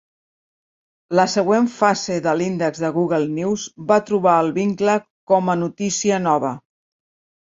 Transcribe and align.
La 1.17 1.25
següent 1.33 1.67
fase 1.73 2.15
de 2.27 2.33
l'índex 2.39 2.81
de 2.85 2.91
Google 2.97 3.29
News 3.35 3.67
va 3.93 3.99
trobar 4.11 4.35
el 4.47 4.53
vincle 4.59 4.97
com 5.33 5.53
a 5.55 5.61
notícia 5.65 6.23
nova. 6.31 6.55